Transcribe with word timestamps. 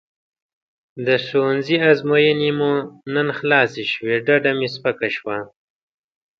د 1.05 1.07
ښوونځي 1.25 1.77
ازموینې 1.91 2.51
مو 2.59 2.73
نن 3.13 3.27
خلاصې 3.39 3.83
شوې 3.93 4.15
ډډه 4.27 4.51
مې 4.57 4.67
سپکه 4.75 5.09
شوه. 5.15 5.37